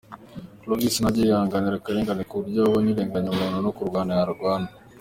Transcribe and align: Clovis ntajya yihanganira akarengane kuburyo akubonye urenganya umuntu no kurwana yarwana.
Clovis 0.61 0.95
ntajya 0.99 1.21
yihanganira 1.25 1.75
akarengane 1.77 2.23
kuburyo 2.29 2.59
akubonye 2.61 2.89
urenganya 2.93 3.29
umuntu 3.31 3.57
no 3.65 3.71
kurwana 3.77 4.11
yarwana. 4.19 4.69